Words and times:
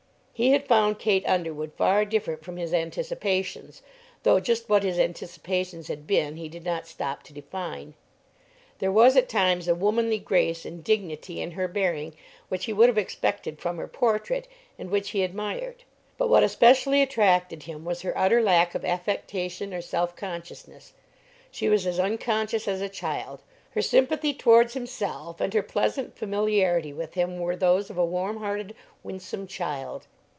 He 0.33 0.53
had 0.53 0.65
found 0.67 0.97
Kate 0.97 1.23
Underwood 1.27 1.71
far 1.77 2.03
different 2.03 2.43
from 2.43 2.57
his 2.57 2.73
anticipations, 2.73 3.83
though 4.23 4.39
just 4.39 4.69
what 4.69 4.81
his 4.81 4.97
anticipations 4.97 5.87
had 5.87 6.07
been 6.07 6.35
he 6.35 6.49
did 6.49 6.63
not 6.65 6.87
stop 6.87 7.21
to 7.23 7.33
define. 7.33 7.93
There 8.79 8.91
was 8.91 9.15
at 9.15 9.29
times 9.29 9.67
a 9.67 9.75
womanly 9.75 10.17
grace 10.17 10.65
and 10.65 10.83
dignity 10.83 11.43
in 11.43 11.51
her 11.51 11.67
bearing 11.67 12.15
which 12.49 12.65
he 12.65 12.73
would 12.73 12.89
have 12.89 12.97
expected 12.97 13.59
from 13.59 13.77
her 13.77 13.87
portrait 13.87 14.47
and 14.79 14.89
which 14.89 15.11
he 15.11 15.21
admired, 15.21 15.83
but 16.17 16.27
what 16.27 16.41
especially 16.41 17.03
attracted 17.03 17.61
him 17.63 17.85
was 17.85 18.01
her 18.01 18.17
utter 18.17 18.41
lack 18.41 18.73
of 18.73 18.83
affectation 18.83 19.75
or 19.75 19.81
self 19.81 20.15
consciousness. 20.15 20.93
She 21.51 21.69
was 21.69 21.85
as 21.85 21.99
unconscious 21.99 22.67
as 22.67 22.81
a 22.81 22.89
child; 22.89 23.43
her 23.69 23.81
sympathy 23.83 24.33
towards 24.33 24.73
himself 24.73 25.39
and 25.39 25.53
her 25.53 25.61
pleasant 25.61 26.17
familiarity 26.17 26.93
with 26.93 27.13
him 27.13 27.37
were 27.37 27.55
those 27.55 27.91
of 27.91 27.97
a 27.99 28.03
warm 28.05 28.37
hearted, 28.37 28.73
winsome 29.03 29.45
child. 29.45 30.07